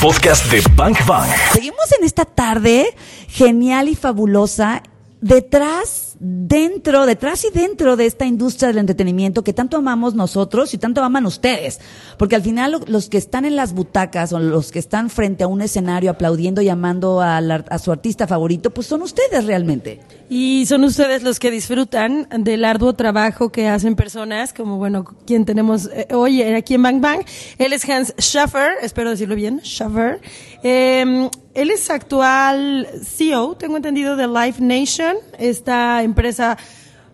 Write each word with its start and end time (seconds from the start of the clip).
podcast 0.00 0.50
de 0.52 0.62
Bank 0.76 1.04
Bang. 1.06 1.28
Seguimos 1.52 1.92
en 1.98 2.04
esta 2.04 2.24
tarde 2.24 2.94
genial 3.26 3.88
y 3.88 3.96
fabulosa 3.96 4.82
detrás, 5.20 6.07
dentro, 6.20 7.06
detrás 7.06 7.44
y 7.44 7.50
dentro 7.56 7.96
de 7.96 8.06
esta 8.06 8.26
industria 8.26 8.68
del 8.68 8.78
entretenimiento 8.78 9.44
que 9.44 9.52
tanto 9.52 9.76
amamos 9.76 10.14
nosotros 10.14 10.74
y 10.74 10.78
tanto 10.78 11.02
aman 11.02 11.26
ustedes. 11.26 11.80
Porque 12.18 12.36
al 12.36 12.42
final 12.42 12.72
lo- 12.72 12.80
los 12.86 13.08
que 13.08 13.18
están 13.18 13.44
en 13.44 13.56
las 13.56 13.72
butacas 13.72 14.32
o 14.32 14.38
los 14.38 14.72
que 14.72 14.78
están 14.78 15.10
frente 15.10 15.44
a 15.44 15.46
un 15.46 15.60
escenario 15.62 16.10
aplaudiendo 16.10 16.60
y 16.62 16.68
amando 16.68 17.20
a, 17.20 17.40
su 17.78 17.92
artista 17.92 18.26
favorito, 18.26 18.70
pues 18.70 18.86
son 18.86 19.02
ustedes 19.02 19.44
realmente. 19.44 20.00
Y 20.30 20.66
son 20.66 20.84
ustedes 20.84 21.22
los 21.22 21.38
que 21.38 21.50
disfrutan 21.50 22.28
del 22.38 22.64
arduo 22.64 22.92
trabajo 22.94 23.50
que 23.50 23.68
hacen 23.68 23.96
personas, 23.96 24.52
como 24.52 24.76
bueno, 24.76 25.04
quien 25.26 25.44
tenemos 25.44 25.88
eh, 25.92 26.08
hoy 26.12 26.42
aquí 26.42 26.74
en 26.74 26.82
Bang 26.82 27.00
Bang. 27.00 27.20
Él 27.58 27.72
es 27.72 27.88
Hans 27.88 28.12
Schaffer, 28.18 28.72
espero 28.82 29.10
decirlo 29.10 29.34
bien, 29.36 29.60
Schaffer. 29.62 30.20
Eh, 30.62 31.30
él 31.54 31.70
es 31.70 31.90
actual 31.90 32.86
CEO, 33.02 33.56
tengo 33.56 33.76
entendido, 33.76 34.16
de 34.16 34.26
Live 34.28 34.56
Nation, 34.60 35.16
esta 35.38 36.02
empresa, 36.08 36.58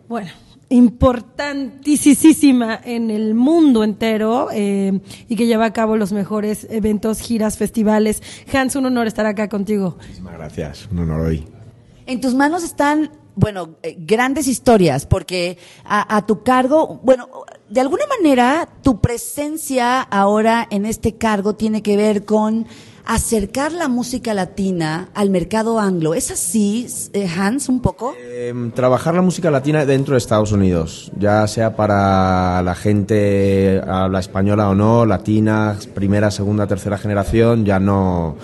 bueno, 0.08 0.30
importantísima 0.68 2.80
en 2.84 3.10
el 3.10 3.34
mundo 3.34 3.84
entero 3.84 4.48
eh, 4.52 5.00
y 5.28 5.36
que 5.36 5.46
lleva 5.46 5.66
a 5.66 5.72
cabo 5.72 5.96
los 5.96 6.12
mejores 6.12 6.66
eventos, 6.70 7.20
giras, 7.20 7.58
festivales. 7.58 8.22
Hans, 8.52 8.76
un 8.76 8.86
honor 8.86 9.06
estar 9.06 9.26
acá 9.26 9.48
contigo. 9.48 9.96
Muchísimas 9.98 10.34
gracias, 10.34 10.88
un 10.90 11.00
honor 11.00 11.20
hoy. 11.20 11.46
En 12.06 12.20
tus 12.20 12.34
manos 12.34 12.64
están, 12.64 13.10
bueno, 13.34 13.76
eh, 13.82 13.96
grandes 13.98 14.48
historias, 14.48 15.06
porque 15.06 15.58
a, 15.84 16.16
a 16.16 16.26
tu 16.26 16.42
cargo, 16.42 17.00
bueno, 17.02 17.28
de 17.68 17.80
alguna 17.80 18.04
manera 18.18 18.68
tu 18.82 19.00
presencia 19.00 20.00
ahora 20.00 20.66
en 20.70 20.86
este 20.86 21.16
cargo 21.16 21.54
tiene 21.54 21.82
que 21.82 21.96
ver 21.96 22.24
con 22.24 22.66
acercar 23.06 23.72
la 23.72 23.88
música 23.88 24.32
latina 24.32 25.10
al 25.14 25.28
mercado 25.30 25.78
anglo. 25.78 26.14
¿Es 26.14 26.30
así, 26.30 26.86
eh, 27.12 27.28
Hans, 27.28 27.68
un 27.68 27.80
poco? 27.82 28.14
Em, 28.32 28.70
trabajar 28.72 29.14
la 29.14 29.20
música 29.22 29.50
latina 29.50 29.84
dentro 29.84 30.12
de 30.14 30.18
Estados 30.18 30.52
Unidos, 30.52 31.12
ya 31.18 31.46
sea 31.46 31.76
para 31.76 32.62
la 32.62 32.74
gente 32.74 33.80
habla 33.86 34.20
española 34.20 34.70
o 34.70 34.74
no, 34.74 35.04
latina, 35.04 35.76
primera, 35.94 36.30
segunda, 36.30 36.66
tercera 36.66 36.96
generación, 36.96 37.64
ya 37.66 37.78
no, 37.78 38.36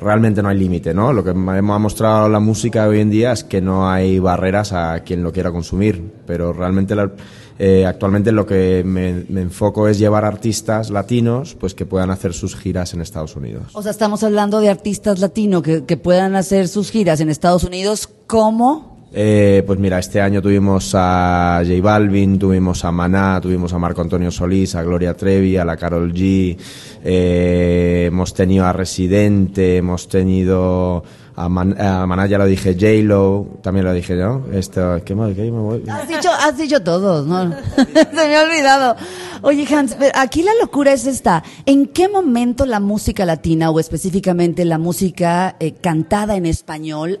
realmente 0.00 0.42
no 0.42 0.48
hay 0.48 0.58
límite, 0.58 0.92
¿no? 0.94 1.12
Lo 1.12 1.22
que 1.22 1.32
me 1.34 1.58
ha 1.58 1.62
mostrado 1.78 2.28
la 2.28 2.40
música 2.40 2.88
hoy 2.88 3.00
en 3.00 3.10
día 3.10 3.32
es 3.32 3.44
que 3.44 3.60
no 3.60 3.88
hay 3.88 4.18
barreras 4.18 4.72
a 4.72 5.00
quien 5.00 5.22
lo 5.22 5.32
quiera 5.32 5.52
consumir, 5.52 6.12
pero 6.26 6.52
realmente 6.52 6.94
la- 6.96 7.12
eh, 7.58 7.84
actualmente 7.86 8.32
lo 8.32 8.46
que 8.46 8.82
me, 8.84 9.24
me 9.28 9.42
enfoco 9.42 9.88
es 9.88 9.98
llevar 9.98 10.24
artistas 10.24 10.90
latinos 10.90 11.56
pues 11.58 11.74
que 11.74 11.86
puedan 11.86 12.10
hacer 12.10 12.32
sus 12.32 12.54
giras 12.54 12.94
en 12.94 13.00
Estados 13.00 13.34
Unidos. 13.36 13.72
O 13.74 13.82
sea, 13.82 13.90
estamos 13.90 14.22
hablando 14.22 14.60
de 14.60 14.70
artistas 14.70 15.18
latinos 15.18 15.62
que, 15.62 15.84
que 15.84 15.96
puedan 15.96 16.36
hacer 16.36 16.68
sus 16.68 16.90
giras 16.90 17.20
en 17.20 17.30
Estados 17.30 17.64
Unidos. 17.64 18.08
Como... 18.26 18.98
Eh, 19.10 19.64
pues 19.66 19.78
mira, 19.78 19.98
este 19.98 20.20
año 20.20 20.42
tuvimos 20.42 20.92
a 20.94 21.62
J 21.66 21.80
Balvin, 21.82 22.38
tuvimos 22.38 22.84
a 22.84 22.92
Maná, 22.92 23.40
tuvimos 23.40 23.72
a 23.72 23.78
Marco 23.78 24.02
Antonio 24.02 24.30
Solís, 24.30 24.74
a 24.74 24.82
Gloria 24.82 25.14
Trevi, 25.14 25.56
a 25.56 25.64
la 25.64 25.78
Carol 25.78 26.12
G, 26.12 26.58
eh, 27.02 28.04
hemos 28.06 28.34
tenido 28.34 28.66
a 28.66 28.72
Residente, 28.74 29.78
hemos 29.78 30.08
tenido 30.08 31.02
a, 31.44 31.48
Man- 31.48 31.80
a 31.80 32.06
Maná, 32.06 32.26
ya 32.26 32.38
lo 32.38 32.46
dije, 32.46 32.74
J-Lo, 32.74 33.46
también 33.62 33.84
lo 33.86 33.92
dije, 33.92 34.14
¿no? 34.16 34.44
Esto, 34.52 35.00
¿qué 35.04 35.14
más? 35.14 35.34
¿Qué 35.34 35.42
me 35.50 35.58
voy? 35.60 35.84
Has 35.88 36.08
dicho, 36.08 36.28
has 36.32 36.56
dicho 36.56 36.82
todos, 36.82 37.26
¿no? 37.26 37.52
Se 37.76 38.28
me 38.28 38.36
ha 38.36 38.42
olvidado. 38.44 38.96
Oye, 39.42 39.66
Hans, 39.74 39.96
aquí 40.14 40.42
la 40.42 40.52
locura 40.60 40.92
es 40.92 41.06
esta. 41.06 41.42
¿En 41.66 41.86
qué 41.88 42.08
momento 42.08 42.66
la 42.66 42.80
música 42.80 43.24
latina, 43.24 43.70
o 43.70 43.78
específicamente 43.80 44.64
la 44.64 44.78
música 44.78 45.56
eh, 45.60 45.72
cantada 45.74 46.36
en 46.36 46.46
español, 46.46 47.18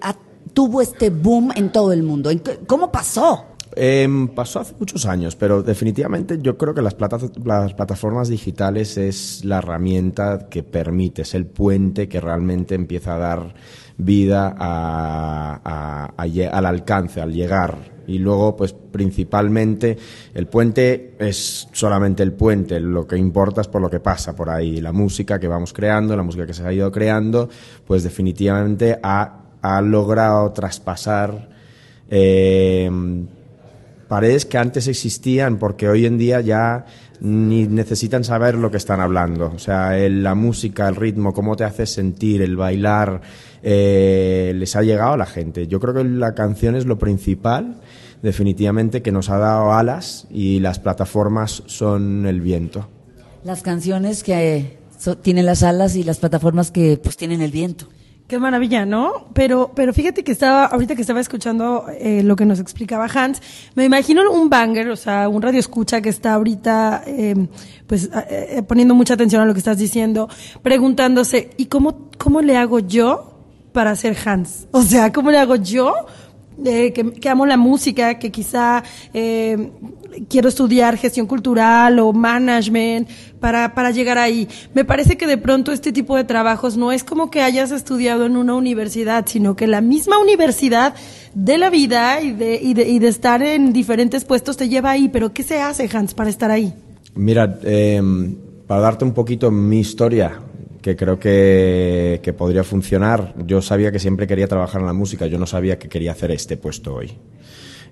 tuvo 0.52 0.80
este 0.82 1.10
boom 1.10 1.52
en 1.54 1.70
todo 1.70 1.92
el 1.92 2.02
mundo? 2.02 2.30
¿En 2.30 2.40
qué- 2.40 2.58
¿Cómo 2.66 2.90
pasó? 2.90 3.44
Em, 3.80 4.26
pasó 4.26 4.58
hace 4.58 4.74
muchos 4.80 5.06
años, 5.06 5.36
pero 5.36 5.62
definitivamente 5.62 6.40
yo 6.42 6.58
creo 6.58 6.74
que 6.74 6.82
las, 6.82 6.94
plata- 6.94 7.18
las 7.44 7.74
plataformas 7.74 8.28
digitales 8.28 8.98
es 8.98 9.44
la 9.44 9.58
herramienta 9.58 10.48
que 10.50 10.64
permite, 10.64 11.22
es 11.22 11.32
el 11.36 11.46
puente 11.46 12.08
que 12.08 12.20
realmente 12.20 12.74
empieza 12.74 13.14
a 13.14 13.18
dar 13.18 13.54
vida 13.96 14.52
a- 14.58 16.06
al 16.16 16.66
alcance, 16.66 17.20
al 17.20 17.32
llegar. 17.32 17.76
Y 18.08 18.18
luego, 18.18 18.56
pues 18.56 18.72
principalmente, 18.72 19.96
el 20.34 20.48
puente 20.48 21.14
es 21.20 21.68
solamente 21.72 22.24
el 22.24 22.32
puente, 22.32 22.80
lo 22.80 23.06
que 23.06 23.16
importa 23.16 23.60
es 23.60 23.68
por 23.68 23.80
lo 23.80 23.88
que 23.90 24.00
pasa 24.00 24.34
por 24.34 24.50
ahí. 24.50 24.80
La 24.80 24.90
música 24.92 25.38
que 25.38 25.46
vamos 25.46 25.72
creando, 25.72 26.16
la 26.16 26.24
música 26.24 26.46
que 26.46 26.54
se 26.54 26.66
ha 26.66 26.72
ido 26.72 26.90
creando, 26.90 27.48
pues 27.86 28.02
definitivamente 28.02 28.98
ha, 29.04 29.34
logrado 29.82 30.50
traspasar 30.52 31.48
eh, 32.10 32.90
paredes 34.08 34.44
que 34.46 34.58
antes 34.58 34.88
existían 34.88 35.58
porque 35.58 35.88
hoy 35.88 36.06
en 36.06 36.18
día 36.18 36.40
ya 36.40 36.86
ni 37.20 37.66
necesitan 37.66 38.24
saber 38.24 38.54
lo 38.54 38.70
que 38.70 38.76
están 38.76 39.00
hablando. 39.00 39.52
O 39.54 39.58
sea, 39.58 39.98
el- 39.98 40.22
la 40.22 40.34
música, 40.34 40.88
el 40.88 40.96
ritmo, 40.96 41.32
cómo 41.32 41.56
te 41.56 41.64
hace 41.64 41.84
sentir, 41.86 42.42
el 42.42 42.56
bailar, 42.56 43.20
eh, 43.62 44.52
les 44.54 44.74
ha 44.76 44.82
llegado 44.82 45.12
a 45.12 45.16
la 45.16 45.26
gente. 45.26 45.66
Yo 45.66 45.80
creo 45.80 45.94
que 45.94 46.04
la 46.04 46.32
canción 46.34 46.74
es 46.76 46.86
lo 46.86 46.98
principal, 46.98 47.80
definitivamente, 48.22 49.02
que 49.02 49.12
nos 49.12 49.30
ha 49.30 49.38
dado 49.38 49.72
alas 49.72 50.26
y 50.30 50.60
las 50.60 50.78
plataformas 50.78 51.62
son 51.66 52.26
el 52.26 52.40
viento. 52.40 52.88
Las 53.44 53.62
canciones 53.62 54.22
que 54.22 54.56
eh, 54.56 54.78
so- 54.98 55.18
tienen 55.18 55.46
las 55.46 55.62
alas 55.62 55.96
y 55.96 56.02
las 56.04 56.18
plataformas 56.18 56.70
que 56.70 56.98
pues 57.02 57.16
tienen 57.16 57.42
el 57.42 57.50
viento. 57.50 57.88
Qué 58.28 58.38
maravilla, 58.38 58.84
¿no? 58.84 59.26
Pero, 59.32 59.72
pero 59.74 59.94
fíjate 59.94 60.22
que 60.22 60.32
estaba, 60.32 60.66
ahorita 60.66 60.94
que 60.94 61.00
estaba 61.00 61.18
escuchando 61.18 61.86
eh, 61.98 62.22
lo 62.22 62.36
que 62.36 62.44
nos 62.44 62.60
explicaba 62.60 63.06
Hans, 63.06 63.40
me 63.74 63.86
imagino 63.86 64.30
un 64.30 64.50
banger, 64.50 64.90
o 64.90 64.96
sea, 64.96 65.30
un 65.30 65.40
radio 65.40 65.58
escucha 65.58 66.02
que 66.02 66.10
está 66.10 66.34
ahorita, 66.34 67.04
eh, 67.06 67.34
pues, 67.86 68.10
eh, 68.28 68.62
poniendo 68.68 68.94
mucha 68.94 69.14
atención 69.14 69.40
a 69.40 69.46
lo 69.46 69.54
que 69.54 69.60
estás 69.60 69.78
diciendo, 69.78 70.28
preguntándose, 70.60 71.52
¿y 71.56 71.66
cómo, 71.66 72.10
cómo 72.18 72.42
le 72.42 72.58
hago 72.58 72.80
yo 72.80 73.32
para 73.72 73.96
ser 73.96 74.14
Hans? 74.22 74.68
O 74.72 74.82
sea, 74.82 75.10
¿cómo 75.10 75.30
le 75.30 75.38
hago 75.38 75.56
yo? 75.56 75.94
Eh, 76.64 76.92
que, 76.92 77.28
amo 77.28 77.46
la 77.46 77.56
música, 77.56 78.18
que 78.18 78.30
quizá 78.30 78.82
eh, 79.14 79.70
quiero 80.28 80.48
estudiar 80.48 80.96
gestión 80.96 81.26
cultural 81.26 81.98
o 81.98 82.12
management 82.12 83.08
para, 83.40 83.74
para 83.74 83.90
llegar 83.90 84.18
ahí. 84.18 84.48
Me 84.74 84.84
parece 84.84 85.16
que 85.16 85.26
de 85.26 85.38
pronto 85.38 85.72
este 85.72 85.92
tipo 85.92 86.16
de 86.16 86.24
trabajos 86.24 86.76
no 86.76 86.92
es 86.92 87.04
como 87.04 87.30
que 87.30 87.42
hayas 87.42 87.70
estudiado 87.70 88.26
en 88.26 88.36
una 88.36 88.54
universidad, 88.54 89.26
sino 89.26 89.56
que 89.56 89.66
la 89.66 89.80
misma 89.80 90.18
universidad 90.18 90.94
de 91.34 91.58
la 91.58 91.70
vida 91.70 92.20
y 92.20 92.32
de, 92.32 92.60
y 92.60 92.74
de, 92.74 92.88
y 92.88 92.98
de 92.98 93.08
estar 93.08 93.42
en 93.42 93.72
diferentes 93.72 94.24
puestos 94.24 94.56
te 94.56 94.68
lleva 94.68 94.90
ahí. 94.90 95.08
Pero 95.08 95.32
¿qué 95.32 95.42
se 95.42 95.60
hace, 95.60 95.88
Hans, 95.92 96.14
para 96.14 96.30
estar 96.30 96.50
ahí? 96.50 96.74
Mira, 97.14 97.58
eh, 97.62 98.02
para 98.66 98.80
darte 98.80 99.04
un 99.04 99.12
poquito 99.12 99.50
mi 99.50 99.80
historia, 99.80 100.40
que 100.88 100.96
creo 100.96 101.18
que, 101.18 102.34
podría 102.38 102.64
funcionar, 102.64 103.34
yo 103.44 103.60
sabía 103.60 103.92
que 103.92 103.98
siempre 103.98 104.26
quería 104.26 104.48
trabajar 104.48 104.80
en 104.80 104.86
la 104.86 104.94
música, 104.94 105.26
yo 105.26 105.38
no 105.38 105.44
sabía 105.44 105.78
que 105.78 105.86
quería 105.88 106.12
hacer 106.12 106.30
este 106.30 106.56
puesto 106.56 106.94
hoy. 106.94 107.12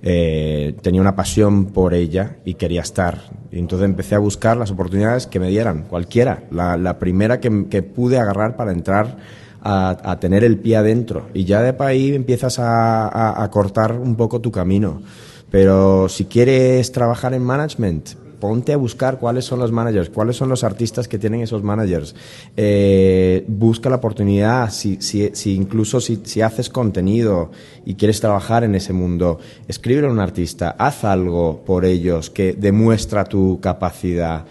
Eh, 0.02 0.74
tenía 0.80 1.02
una 1.02 1.14
pasión 1.14 1.66
por 1.66 1.92
ella 1.92 2.36
y 2.46 2.54
quería 2.54 2.80
estar. 2.80 3.18
Y 3.52 3.58
entonces 3.58 3.84
empecé 3.84 4.14
a 4.14 4.18
buscar 4.18 4.56
las 4.56 4.70
oportunidades 4.70 5.26
que 5.26 5.38
me 5.38 5.48
dieran, 5.48 5.82
cualquiera. 5.82 6.44
La, 6.50 6.98
primera 6.98 7.38
que, 7.38 7.50
pude 7.82 8.18
agarrar 8.18 8.56
para 8.56 8.72
entrar 8.72 9.18
a, 9.60 10.16
tener 10.18 10.42
el 10.42 10.56
pie 10.56 10.76
adentro. 10.76 11.26
Y 11.34 11.44
ya 11.44 11.60
de 11.60 11.74
ahí 11.84 12.14
empiezas 12.14 12.58
a 12.58 13.46
cortar 13.52 13.92
un 13.92 14.16
poco 14.16 14.40
tu 14.40 14.50
camino. 14.50 15.02
Pero 15.50 16.08
si 16.08 16.24
quieres 16.24 16.92
trabajar 16.92 17.34
en 17.34 17.42
management, 17.42 18.25
ponte 18.40 18.72
a 18.72 18.76
buscar 18.76 19.18
cuáles 19.18 19.44
son 19.44 19.58
los 19.58 19.72
managers, 19.72 20.10
cuáles 20.10 20.36
son 20.36 20.48
los 20.48 20.64
artistas 20.64 21.08
que 21.08 21.18
tienen 21.18 21.40
esos 21.40 21.62
managers. 21.62 22.14
Eh, 22.56 23.44
busca 23.48 23.88
la 23.90 23.96
oportunidad, 23.96 24.70
si, 24.70 24.98
si, 25.00 25.30
si 25.34 25.54
incluso 25.54 26.00
si, 26.00 26.20
si 26.24 26.40
haces 26.42 26.68
contenido 26.70 27.50
y 27.84 27.94
quieres 27.94 28.20
trabajar 28.20 28.64
en 28.64 28.74
ese 28.74 28.92
mundo, 28.92 29.38
escríbele 29.68 30.08
a 30.08 30.10
un 30.10 30.20
artista, 30.20 30.76
haz 30.78 31.04
algo 31.04 31.62
por 31.64 31.84
ellos 31.84 32.30
que 32.30 32.52
demuestra 32.52 33.24
tu 33.24 33.58
capacidad. 33.60 34.44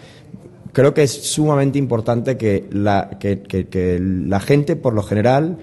Creo 0.72 0.92
que 0.92 1.04
es 1.04 1.12
sumamente 1.32 1.78
importante 1.78 2.36
que 2.36 2.66
la, 2.70 3.16
que- 3.18 3.42
que 3.42 3.98
la 4.00 4.40
gente, 4.40 4.76
por 4.76 4.92
lo 4.92 5.02
general, 5.02 5.56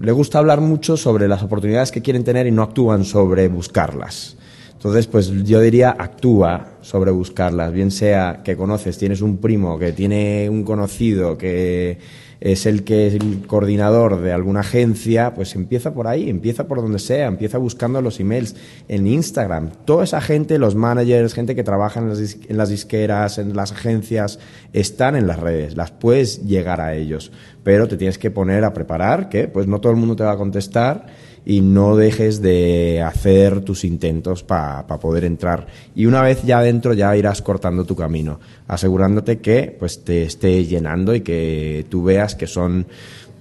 le 0.00 0.12
gusta 0.12 0.38
hablar 0.38 0.60
mucho 0.60 0.96
sobre 0.96 1.28
las 1.28 1.42
oportunidades 1.42 1.90
que 1.90 2.00
quieren 2.02 2.24
tener 2.24 2.46
y 2.46 2.50
no 2.50 2.62
actúan 2.62 3.04
sobre 3.04 3.48
buscarlas. 3.48 4.36
Entonces, 4.80 5.06
pues 5.08 5.30
yo 5.44 5.60
diría, 5.60 5.90
actúa, 5.90 6.78
sobre 6.80 7.10
buscarlas, 7.10 7.70
bien 7.70 7.90
sea 7.90 8.40
que 8.42 8.56
conoces, 8.56 8.96
tienes 8.96 9.20
un 9.20 9.36
primo, 9.36 9.78
que 9.78 9.92
tiene 9.92 10.48
un 10.48 10.64
conocido, 10.64 11.36
que 11.36 11.98
es 12.40 12.64
el 12.64 12.82
que 12.82 13.08
es 13.08 13.12
el 13.12 13.46
coordinador 13.46 14.22
de 14.22 14.32
alguna 14.32 14.60
agencia, 14.60 15.34
pues 15.34 15.54
empieza 15.54 15.92
por 15.92 16.06
ahí, 16.06 16.30
empieza 16.30 16.66
por 16.66 16.80
donde 16.80 16.98
sea, 16.98 17.26
empieza 17.26 17.58
buscando 17.58 18.00
los 18.00 18.20
emails 18.20 18.56
en 18.88 19.06
Instagram. 19.06 19.68
Toda 19.84 20.04
esa 20.04 20.22
gente, 20.22 20.58
los 20.58 20.74
managers, 20.74 21.34
gente 21.34 21.54
que 21.54 21.62
trabaja 21.62 22.00
en 22.00 22.08
las, 22.08 22.38
en 22.48 22.56
las 22.56 22.70
disqueras, 22.70 23.36
en 23.36 23.54
las 23.54 23.72
agencias, 23.72 24.38
están 24.72 25.14
en 25.14 25.26
las 25.26 25.40
redes, 25.40 25.76
las 25.76 25.90
puedes 25.90 26.46
llegar 26.46 26.80
a 26.80 26.94
ellos, 26.94 27.32
pero 27.62 27.86
te 27.86 27.98
tienes 27.98 28.16
que 28.16 28.30
poner 28.30 28.64
a 28.64 28.72
preparar, 28.72 29.28
que 29.28 29.46
pues 29.46 29.66
no 29.66 29.78
todo 29.78 29.92
el 29.92 29.98
mundo 29.98 30.16
te 30.16 30.24
va 30.24 30.32
a 30.32 30.38
contestar 30.38 31.04
y 31.44 31.60
no 31.60 31.96
dejes 31.96 32.42
de 32.42 33.02
hacer 33.02 33.62
tus 33.62 33.84
intentos 33.84 34.42
para 34.42 34.86
poder 34.86 35.24
entrar. 35.24 35.66
Y 35.94 36.06
una 36.06 36.22
vez 36.22 36.42
ya 36.42 36.58
adentro 36.58 36.92
ya 36.94 37.16
irás 37.16 37.42
cortando 37.42 37.84
tu 37.84 37.96
camino, 37.96 38.40
asegurándote 38.68 39.38
que 39.38 39.74
pues 39.78 40.04
te 40.04 40.22
esté 40.22 40.64
llenando 40.64 41.14
y 41.14 41.20
que 41.22 41.86
tú 41.88 42.04
veas 42.04 42.34
que 42.34 42.46
son 42.46 42.86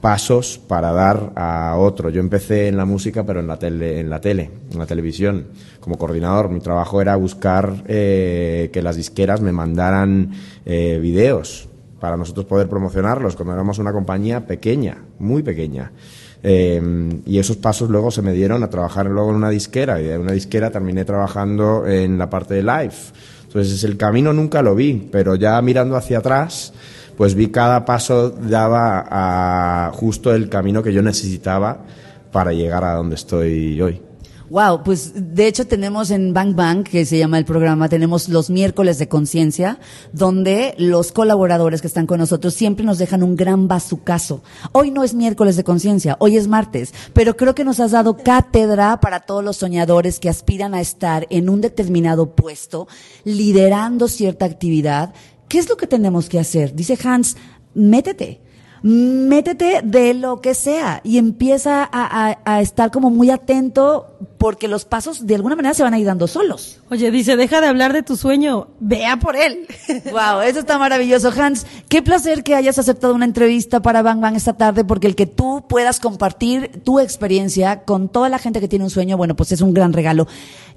pasos 0.01 0.57
para 0.57 0.91
dar 0.91 1.33
a 1.35 1.75
otro. 1.77 2.09
Yo 2.09 2.21
empecé 2.21 2.67
en 2.67 2.77
la 2.77 2.85
música, 2.85 3.25
pero 3.25 3.39
en 3.39 3.47
la 3.47 3.57
tele, 3.57 3.99
en 3.99 4.09
la 4.09 4.21
tele, 4.21 4.49
en 4.71 4.79
la 4.79 4.85
televisión, 4.85 5.47
como 5.79 5.97
coordinador. 5.97 6.49
Mi 6.49 6.59
trabajo 6.59 7.01
era 7.01 7.15
buscar 7.15 7.83
eh, 7.87 8.69
que 8.71 8.81
las 8.81 8.95
disqueras 8.95 9.41
me 9.41 9.51
mandaran 9.51 10.31
eh, 10.65 10.99
videos 11.01 11.67
para 11.99 12.15
nosotros 12.15 12.45
poder 12.45 12.69
promocionarlos 12.69 13.35
cuando 13.35 13.53
éramos 13.53 13.77
una 13.77 13.91
compañía 13.91 14.47
pequeña, 14.47 15.03
muy 15.19 15.43
pequeña. 15.43 15.91
Eh, 16.41 16.81
y 17.25 17.37
esos 17.37 17.57
pasos 17.57 17.89
luego 17.89 18.11
se 18.11 18.21
me 18.21 18.31
dieron 18.31 18.63
a 18.63 18.69
trabajar 18.69 19.05
luego 19.07 19.29
en 19.29 19.35
una 19.35 19.49
disquera 19.49 19.99
y 19.99 20.05
de 20.05 20.17
una 20.17 20.31
disquera 20.31 20.71
terminé 20.71 21.03
trabajando 21.03 21.85
en 21.85 22.17
la 22.17 22.29
parte 22.29 22.53
de 22.53 22.63
live. 22.63 22.93
Entonces 23.45 23.83
el 23.83 23.97
camino 23.97 24.31
nunca 24.31 24.61
lo 24.61 24.75
vi, 24.75 25.09
pero 25.11 25.35
ya 25.35 25.61
mirando 25.61 25.95
hacia 25.95 26.19
atrás, 26.19 26.73
pues 27.17 27.35
vi 27.35 27.47
cada 27.47 27.83
paso 27.83 28.29
daba 28.29 29.05
a 29.09 29.91
justo 29.91 30.33
el 30.33 30.49
camino 30.49 30.81
que 30.83 30.93
yo 30.93 31.01
necesitaba 31.01 31.79
para 32.31 32.53
llegar 32.53 32.83
a 32.83 32.93
donde 32.93 33.15
estoy 33.15 33.81
hoy. 33.81 34.08
Wow, 34.49 34.81
pues 34.83 35.11
de 35.15 35.45
hecho 35.45 35.67
tenemos 35.67 36.09
en 36.09 36.33
Bang 36.33 36.55
Bang, 36.55 36.83
que 36.83 37.05
se 37.05 37.19
llama 37.19 37.37
el 37.37 37.45
programa, 37.45 37.87
tenemos 37.87 38.29
los 38.29 38.49
miércoles 38.49 38.97
de 38.97 39.07
conciencia, 39.07 39.79
donde 40.11 40.73
los 40.79 41.11
colaboradores 41.11 41.81
que 41.81 41.87
están 41.87 42.07
con 42.07 42.17
nosotros 42.17 42.55
siempre 42.55 42.83
nos 42.83 42.97
dejan 42.97 43.21
un 43.21 43.35
gran 43.35 43.67
bazucazo. 43.67 44.41
Hoy 44.71 44.89
no 44.89 45.03
es 45.03 45.13
miércoles 45.13 45.55
de 45.55 45.63
conciencia, 45.63 46.17
hoy 46.19 46.35
es 46.35 46.47
martes, 46.47 46.95
pero 47.13 47.37
creo 47.37 47.53
que 47.53 47.63
nos 47.63 47.79
has 47.79 47.91
dado 47.91 48.17
cátedra 48.17 48.99
para 48.99 49.19
todos 49.19 49.43
los 49.43 49.57
soñadores 49.57 50.19
que 50.19 50.29
aspiran 50.29 50.73
a 50.73 50.81
estar 50.81 51.27
en 51.29 51.47
un 51.47 51.61
determinado 51.61 52.33
puesto, 52.33 52.87
liderando 53.25 54.07
cierta 54.07 54.45
actividad. 54.45 55.13
¿Qué 55.47 55.59
es 55.59 55.69
lo 55.69 55.77
que 55.77 55.85
tenemos 55.85 56.27
que 56.27 56.39
hacer? 56.39 56.73
Dice 56.73 56.97
Hans, 57.03 57.37
métete 57.75 58.41
métete 58.81 59.81
de 59.83 60.13
lo 60.13 60.41
que 60.41 60.53
sea 60.53 61.01
y 61.03 61.17
empieza 61.17 61.89
a, 61.91 62.61
estar 62.61 62.91
como 62.91 63.09
muy 63.09 63.29
atento 63.29 64.07
porque 64.37 64.67
los 64.67 64.85
pasos 64.85 65.27
de 65.27 65.35
alguna 65.35 65.55
manera 65.55 65.73
se 65.73 65.83
van 65.83 65.93
a 65.93 65.99
ir 65.99 66.05
dando 66.05 66.27
solos. 66.27 66.79
Oye, 66.89 67.11
dice, 67.11 67.35
deja 67.35 67.61
de 67.61 67.67
hablar 67.67 67.93
de 67.93 68.03
tu 68.03 68.15
sueño, 68.15 68.67
vea 68.79 69.17
por 69.17 69.35
él. 69.35 69.67
Wow, 70.11 70.41
eso 70.41 70.59
está 70.59 70.77
maravilloso. 70.77 71.31
Hans, 71.37 71.65
qué 71.87 72.01
placer 72.01 72.43
que 72.43 72.55
hayas 72.55 72.79
aceptado 72.79 73.13
una 73.13 73.25
entrevista 73.25 73.81
para 73.81 74.01
Bang 74.01 74.21
Bang 74.21 74.35
esta 74.35 74.53
tarde 74.53 74.83
porque 74.83 75.07
el 75.07 75.15
que 75.15 75.25
tú 75.25 75.65
puedas 75.67 75.99
compartir 75.99 76.81
tu 76.83 76.99
experiencia 76.99 77.83
con 77.83 78.09
toda 78.09 78.29
la 78.29 78.39
gente 78.39 78.59
que 78.59 78.67
tiene 78.67 78.85
un 78.85 78.91
sueño, 78.91 79.17
bueno, 79.17 79.35
pues 79.35 79.51
es 79.51 79.61
un 79.61 79.73
gran 79.73 79.93
regalo. 79.93 80.27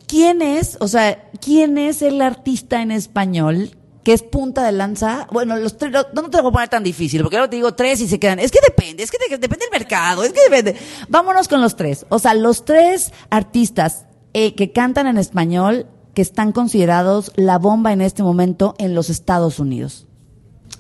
¿Quién 0.06 0.43
es, 0.43 0.76
o 0.81 0.88
sea, 0.88 1.31
quién 1.40 1.78
es 1.78 2.02
el 2.02 2.20
artista 2.20 2.82
en 2.82 2.90
español 2.90 3.70
que 4.04 4.12
es 4.12 4.22
punta 4.22 4.64
de 4.64 4.72
lanza. 4.72 5.26
Bueno, 5.31 5.56
los 5.56 5.76
tres, 5.76 5.93
no, 5.93 6.04
te 6.04 6.37
lo 6.37 6.43
voy 6.43 6.50
a 6.50 6.52
poner 6.52 6.69
tan 6.69 6.82
difícil, 6.82 7.22
porque 7.22 7.37
ahora 7.37 7.50
te 7.50 7.56
digo 7.56 7.75
tres 7.75 8.00
y 8.00 8.08
se 8.08 8.19
quedan. 8.19 8.38
Es 8.38 8.50
que 8.50 8.58
depende, 8.66 9.02
es 9.02 9.10
que 9.10 9.19
depende 9.19 9.66
del 9.66 9.70
mercado, 9.70 10.25
es 10.25 10.32
que 10.32 10.43
depende. 10.43 10.76
Vámonos 11.08 11.49
con 11.49 11.60
los 11.60 11.76
tres. 11.76 12.06
O 12.08 12.19
sea, 12.19 12.34
los 12.34 12.64
tres 12.64 13.12
artistas 13.31 14.06
eh, 14.34 14.54
que 14.54 14.72
cantan 14.72 15.06
en 15.06 15.19
español 15.19 15.87
que 16.14 16.22
están 16.22 16.52
considerados 16.52 17.32
la 17.37 17.58
bomba 17.58 17.93
en 17.93 18.00
este 18.00 18.22
momento 18.22 18.75
en 18.78 18.94
los 18.94 19.08
Estados 19.08 19.58
Unidos. 19.58 20.06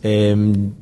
Em, 0.02 0.72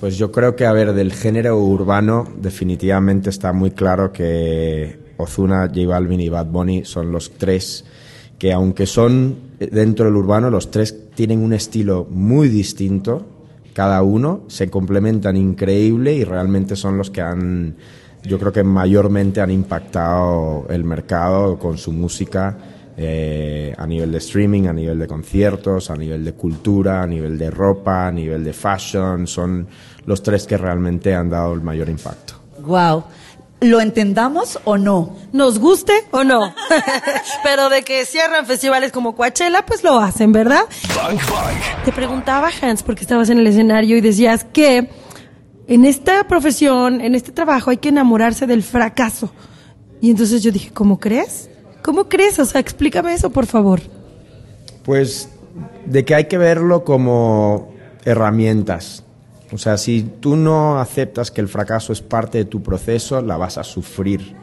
pues 0.00 0.16
yo 0.16 0.32
creo 0.32 0.56
que, 0.56 0.66
a 0.66 0.72
ver, 0.72 0.94
del 0.94 1.12
género 1.12 1.58
urbano, 1.58 2.26
definitivamente 2.36 3.30
está 3.30 3.52
muy 3.52 3.70
claro 3.70 4.12
que 4.12 4.98
Ozuna, 5.16 5.68
J 5.68 5.86
Balvin 5.86 6.20
y 6.20 6.28
Bad 6.28 6.46
Bunny 6.46 6.84
son 6.84 7.12
los 7.12 7.30
tres 7.32 7.84
que 8.42 8.52
aunque 8.52 8.86
son 8.86 9.36
eh, 9.60 9.68
dentro 9.70 10.06
del 10.06 10.16
urbano, 10.16 10.50
los 10.50 10.72
tres 10.72 11.10
tienen 11.14 11.38
un 11.38 11.52
estilo 11.52 12.08
muy 12.10 12.48
distinto, 12.48 13.24
cada 13.72 14.02
uno, 14.02 14.40
se 14.48 14.68
complementan 14.68 15.36
increíble 15.36 16.12
y 16.12 16.24
realmente 16.24 16.74
son 16.74 16.98
los 16.98 17.08
que 17.08 17.20
han, 17.20 17.76
yo 18.24 18.40
creo 18.40 18.52
que 18.52 18.64
mayormente 18.64 19.40
han 19.40 19.52
impactado 19.52 20.66
el 20.70 20.82
mercado 20.82 21.56
con 21.56 21.78
su 21.78 21.92
música. 21.92 22.58
Eh, 22.96 23.72
a 23.78 23.86
nivel 23.86 24.10
de 24.10 24.18
streaming, 24.18 24.66
a 24.66 24.72
nivel 24.72 24.98
de 24.98 25.06
conciertos, 25.06 25.88
a 25.88 25.96
nivel 25.96 26.24
de 26.24 26.32
cultura, 26.32 27.00
a 27.02 27.06
nivel 27.06 27.38
de 27.38 27.48
ropa, 27.48 28.08
a 28.08 28.12
nivel 28.12 28.42
de 28.42 28.52
fashion, 28.52 29.26
son 29.28 29.68
los 30.04 30.20
tres 30.20 30.48
que 30.48 30.58
realmente 30.58 31.14
han 31.14 31.30
dado 31.30 31.54
el 31.54 31.62
mayor 31.62 31.88
impacto. 31.88 32.34
Wow 32.60 33.04
lo 33.62 33.80
entendamos 33.80 34.58
o 34.64 34.76
no. 34.76 35.16
Nos 35.32 35.58
guste 35.58 35.92
o 36.10 36.24
no. 36.24 36.54
Pero 37.44 37.68
de 37.68 37.82
que 37.82 38.04
cierran 38.04 38.44
festivales 38.44 38.92
como 38.92 39.14
Coachella, 39.14 39.64
pues 39.64 39.82
lo 39.82 39.98
hacen, 39.98 40.32
¿verdad? 40.32 40.62
Te 41.84 41.92
preguntaba, 41.92 42.50
Hans, 42.60 42.82
porque 42.82 43.02
estabas 43.02 43.30
en 43.30 43.38
el 43.38 43.46
escenario 43.46 43.96
y 43.96 44.00
decías 44.00 44.44
que 44.44 44.90
en 45.68 45.84
esta 45.84 46.26
profesión, 46.26 47.00
en 47.00 47.14
este 47.14 47.32
trabajo, 47.32 47.70
hay 47.70 47.78
que 47.78 47.88
enamorarse 47.88 48.46
del 48.46 48.62
fracaso. 48.62 49.32
Y 50.00 50.10
entonces 50.10 50.42
yo 50.42 50.50
dije, 50.50 50.70
¿cómo 50.72 50.98
crees? 50.98 51.48
¿Cómo 51.82 52.08
crees? 52.08 52.38
O 52.38 52.44
sea, 52.44 52.60
explícame 52.60 53.14
eso, 53.14 53.30
por 53.30 53.46
favor. 53.46 53.80
Pues 54.84 55.28
de 55.86 56.04
que 56.04 56.14
hay 56.14 56.24
que 56.24 56.38
verlo 56.38 56.84
como 56.84 57.72
herramientas 58.04 59.04
o 59.52 59.58
sea, 59.58 59.76
si 59.76 60.02
tú 60.02 60.36
no 60.36 60.80
aceptas 60.80 61.30
que 61.30 61.42
el 61.42 61.48
fracaso 61.48 61.92
es 61.92 62.00
parte 62.00 62.38
de 62.38 62.44
tu 62.46 62.62
proceso, 62.62 63.20
la 63.20 63.36
vas 63.36 63.58
a 63.58 63.64
sufrir. 63.64 64.34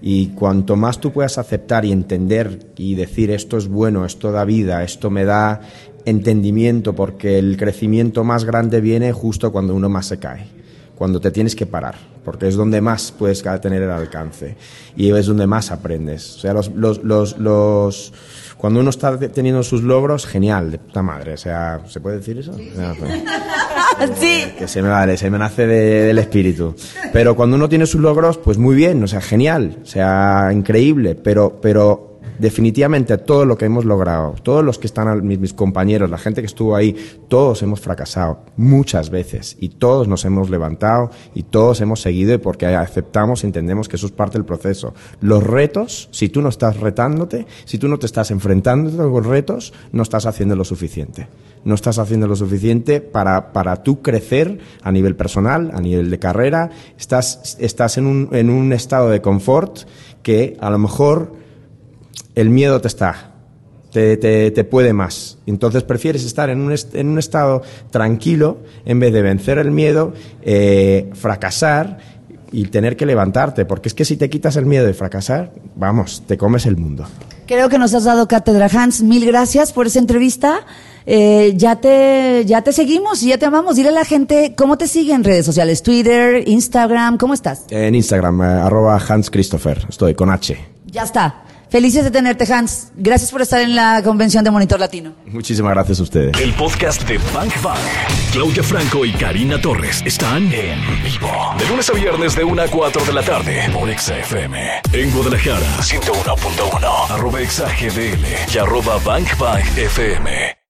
Y 0.00 0.28
cuanto 0.28 0.76
más 0.76 1.00
tú 1.00 1.12
puedas 1.12 1.38
aceptar 1.38 1.84
y 1.84 1.92
entender 1.92 2.72
y 2.76 2.94
decir 2.94 3.30
esto 3.30 3.56
es 3.56 3.68
bueno, 3.68 4.04
esto 4.04 4.30
da 4.30 4.44
vida, 4.44 4.84
esto 4.84 5.10
me 5.10 5.24
da 5.24 5.60
entendimiento, 6.04 6.94
porque 6.94 7.38
el 7.38 7.56
crecimiento 7.56 8.22
más 8.22 8.44
grande 8.44 8.80
viene 8.80 9.12
justo 9.12 9.50
cuando 9.50 9.74
uno 9.74 9.88
más 9.88 10.06
se 10.06 10.18
cae, 10.18 10.46
cuando 10.94 11.20
te 11.20 11.30
tienes 11.30 11.56
que 11.56 11.66
parar, 11.66 11.96
porque 12.24 12.48
es 12.48 12.56
donde 12.56 12.80
más 12.80 13.12
puedes 13.12 13.42
tener 13.60 13.82
el 13.82 13.90
alcance 13.90 14.56
y 14.96 15.10
es 15.12 15.26
donde 15.26 15.46
más 15.46 15.70
aprendes. 15.70 16.36
O 16.36 16.38
sea, 16.40 16.52
los, 16.52 16.70
los, 16.74 17.04
los, 17.04 17.38
los 17.38 18.12
cuando 18.56 18.80
uno 18.80 18.90
está 18.90 19.18
teniendo 19.18 19.62
sus 19.62 19.82
logros, 19.82 20.26
genial, 20.26 20.70
de 20.70 20.78
puta 20.78 21.02
madre. 21.02 21.34
O 21.34 21.36
sea, 21.36 21.82
¿se 21.86 22.00
puede 22.00 22.16
decir 22.16 22.38
eso? 22.38 22.54
Sí. 22.54 22.72
Que 24.58 24.66
se 24.66 24.82
me 24.82 24.88
vale, 24.88 25.16
se 25.16 25.30
me 25.30 25.38
nace 25.38 25.66
del 25.66 26.18
espíritu. 26.18 26.74
Pero 27.12 27.36
cuando 27.36 27.56
uno 27.56 27.68
tiene 27.68 27.86
sus 27.86 28.00
logros, 28.00 28.38
pues 28.38 28.58
muy 28.58 28.74
bien, 28.74 29.02
o 29.04 29.06
sea, 29.06 29.20
genial, 29.20 29.78
o 29.82 29.86
sea, 29.86 30.50
increíble. 30.52 31.14
Pero, 31.14 31.60
pero 31.60 32.13
definitivamente 32.38 33.16
todo 33.18 33.44
lo 33.44 33.56
que 33.56 33.66
hemos 33.66 33.84
logrado, 33.84 34.34
todos 34.42 34.64
los 34.64 34.78
que 34.78 34.86
están, 34.86 35.26
mis, 35.26 35.52
compañeros, 35.52 36.10
la 36.10 36.18
gente 36.18 36.40
que 36.40 36.46
estuvo 36.46 36.74
ahí, 36.74 36.94
todos 37.28 37.62
hemos 37.62 37.80
fracasado 37.80 38.40
muchas 38.56 39.10
veces 39.10 39.56
y 39.60 39.70
todos 39.70 40.08
nos 40.08 40.24
hemos 40.24 40.50
levantado 40.50 41.10
y 41.34 41.44
todos 41.44 41.80
hemos 41.80 42.00
seguido 42.00 42.40
porque 42.40 42.66
aceptamos 42.66 43.42
y 43.42 43.46
entendemos 43.46 43.88
que 43.88 43.96
eso 43.96 44.06
es 44.06 44.12
parte 44.12 44.38
del 44.38 44.44
proceso. 44.44 44.94
Los 45.20 45.42
retos, 45.42 46.08
si 46.10 46.28
tú 46.28 46.42
no 46.42 46.48
estás 46.48 46.80
retándote, 46.80 47.46
si 47.64 47.78
tú 47.78 47.88
no 47.88 47.98
te 47.98 48.06
estás 48.06 48.30
enfrentando 48.30 49.02
a 49.02 49.06
los 49.06 49.26
retos, 49.26 49.72
no 49.92 50.02
estás 50.02 50.26
haciendo 50.26 50.56
lo 50.56 50.64
suficiente. 50.64 51.28
No 51.64 51.74
estás 51.74 51.98
haciendo 51.98 52.26
lo 52.26 52.36
suficiente 52.36 53.00
para, 53.00 53.52
para 53.52 53.82
tú 53.82 54.02
crecer 54.02 54.58
a 54.82 54.92
nivel 54.92 55.16
personal, 55.16 55.70
a 55.72 55.80
nivel 55.80 56.10
de 56.10 56.18
carrera. 56.18 56.70
Estás, 56.98 57.56
estás 57.58 57.96
en, 57.96 58.06
un, 58.06 58.28
en 58.32 58.50
un 58.50 58.72
estado 58.72 59.08
de 59.08 59.22
confort 59.22 59.80
que 60.22 60.56
a 60.60 60.70
lo 60.70 60.78
mejor 60.78 61.43
el 62.34 62.50
miedo 62.50 62.80
te 62.80 62.88
está, 62.88 63.32
te, 63.94 64.50
te, 64.50 64.64
puede 64.64 64.92
más. 64.92 65.38
Entonces 65.46 65.84
prefieres 65.84 66.24
estar 66.24 66.50
en 66.50 66.60
un, 66.60 66.74
en 66.92 67.08
un, 67.08 67.18
estado 67.18 67.62
tranquilo 67.90 68.58
en 68.84 68.98
vez 68.98 69.12
de 69.12 69.22
vencer 69.22 69.58
el 69.58 69.70
miedo, 69.70 70.12
eh, 70.42 71.10
fracasar 71.14 71.98
y 72.50 72.66
tener 72.66 72.96
que 72.96 73.06
levantarte, 73.06 73.64
porque 73.64 73.88
es 73.88 73.94
que 73.94 74.04
si 74.04 74.16
te 74.16 74.28
quitas 74.30 74.56
el 74.56 74.66
miedo 74.66 74.86
de 74.86 74.94
fracasar, 74.94 75.52
vamos, 75.76 76.22
te 76.26 76.36
comes 76.36 76.66
el 76.66 76.76
mundo. 76.76 77.04
Creo 77.46 77.68
que 77.68 77.78
nos 77.78 77.94
has 77.94 78.04
dado 78.04 78.26
cátedra, 78.26 78.68
Hans. 78.72 79.02
Mil 79.02 79.26
gracias 79.26 79.72
por 79.72 79.86
esa 79.86 79.98
entrevista. 79.98 80.60
Eh, 81.06 81.52
ya 81.56 81.76
te 81.76 82.44
ya 82.46 82.62
te 82.62 82.72
seguimos 82.72 83.22
y 83.22 83.28
ya 83.28 83.38
te 83.38 83.46
amamos. 83.46 83.76
Dile 83.76 83.90
a 83.90 83.92
la 83.92 84.04
gente 84.04 84.54
cómo 84.56 84.78
te 84.78 84.88
sigue 84.88 85.12
en 85.12 85.22
redes 85.22 85.44
sociales, 85.44 85.82
Twitter, 85.82 86.48
Instagram, 86.48 87.18
¿cómo 87.18 87.34
estás? 87.34 87.64
En 87.70 87.94
Instagram, 87.94 88.40
eh, 88.40 88.44
arroba 88.44 89.00
Hans 89.06 89.30
Christopher, 89.30 89.86
estoy 89.88 90.14
con 90.14 90.30
H. 90.30 90.56
Ya 90.86 91.02
está. 91.02 91.43
Felices 91.74 92.04
de 92.04 92.12
tenerte, 92.12 92.44
Hans. 92.54 92.92
Gracias 92.94 93.32
por 93.32 93.42
estar 93.42 93.60
en 93.60 93.74
la 93.74 94.00
convención 94.04 94.44
de 94.44 94.50
Monitor 94.52 94.78
Latino. 94.78 95.12
Muchísimas 95.26 95.72
gracias 95.72 95.98
a 95.98 96.04
ustedes. 96.04 96.40
El 96.40 96.54
podcast 96.54 97.02
de 97.08 97.18
Bank 97.34 97.52
Bank. 97.64 97.80
Claudia 98.30 98.62
Franco 98.62 99.04
y 99.04 99.10
Karina 99.10 99.60
Torres 99.60 100.00
están 100.06 100.44
en 100.52 100.78
vivo. 101.02 101.32
De 101.58 101.66
lunes 101.66 101.90
a 101.90 101.94
viernes 101.94 102.36
de 102.36 102.44
1 102.44 102.62
a 102.62 102.68
4 102.68 103.04
de 103.04 103.12
la 103.12 103.22
tarde 103.24 103.68
por 103.72 103.92
XFM. 103.92 104.56
En 104.92 105.10
Guadalajara, 105.10 105.66
101.1. 105.80 107.10
Arroba 107.10 107.40
XAGDL 107.40 108.54
y 108.54 108.58
arroba 108.58 108.98
Bank 109.04 109.36
Bank 109.36 109.64
FM. 109.76 110.63